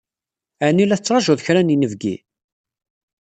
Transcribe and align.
Ɛni 0.67 0.85
la 0.85 0.97
tettṛajud 0.99 1.39
kra 1.45 1.61
n 1.61 1.71
yinebgi? 1.71 2.15